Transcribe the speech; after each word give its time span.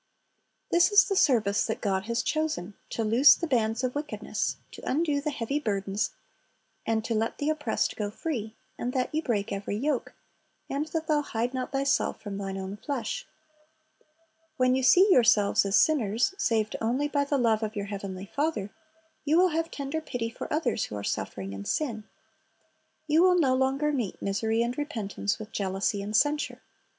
"^ 0.01 0.03
This 0.71 0.91
is 0.91 1.07
the 1.07 1.15
service 1.15 1.67
that 1.67 1.79
God 1.79 2.05
has 2.05 2.23
chosen,— 2.23 2.73
"to 2.89 3.03
loose 3.03 3.35
the 3.35 3.45
bands 3.45 3.83
of 3.83 3.93
wickedness, 3.93 4.55
to 4.71 4.81
undo 4.83 5.21
the 5.21 5.29
heavy 5.29 5.59
burdens, 5.59 6.09
and 6.87 7.05
to 7.05 7.13
let 7.13 7.37
the 7.37 7.51
oppressed 7.51 7.95
go 7.95 8.09
free, 8.09 8.55
and 8.79 8.93
that 8.93 9.13
ye 9.13 9.21
break 9.21 9.51
every 9.53 9.75
yoke, 9.77 10.15
and 10.71 10.87
that 10.87 11.05
thou 11.05 11.21
hide 11.21 11.53
not 11.53 11.71
thyself 11.71 12.19
from 12.19 12.35
thine 12.39 12.57
own 12.57 12.77
flesh." 12.77 13.27
When 14.57 14.73
you 14.73 14.81
see 14.81 15.07
yourselves 15.13 15.65
as 15.67 15.75
sinners 15.79 16.33
saved 16.35 16.75
only 16.81 17.07
by 17.07 17.23
the 17.23 17.37
love 17.37 17.61
of 17.61 17.75
your 17.75 17.85
Heavenly 17.85 18.25
Father, 18.25 18.71
you 19.23 19.37
will 19.37 19.49
have 19.49 19.69
tender 19.69 20.01
pity 20.01 20.31
for 20.31 20.51
others 20.51 20.85
who 20.85 20.95
are 20.95 21.03
suffering 21.03 21.53
in 21.53 21.63
sin. 21.63 22.05
You 23.05 23.21
will 23.21 23.37
no 23.37 23.53
longer 23.53 23.91
meet 23.91 24.19
misery 24.19 24.63
and 24.63 24.75
repentance 24.75 25.37
with 25.37 25.51
jealousy 25.51 26.01
and 26.01 26.17
censure. 26.17 26.59